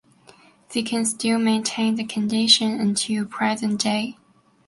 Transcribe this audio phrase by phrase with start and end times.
[0.73, 4.17] They can still maintain the condition until present day.